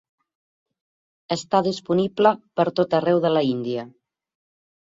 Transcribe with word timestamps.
Està 1.35 1.59
disponible 1.69 2.33
pertot 2.61 2.97
arreu 3.01 3.23
de 3.27 3.33
la 3.37 3.47
Índia. 3.53 3.85